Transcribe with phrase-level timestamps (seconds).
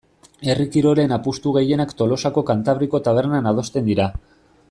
[0.51, 4.09] Herri kirolen apustu gehienak Tolosako Kantabriko tabernan adosten dira.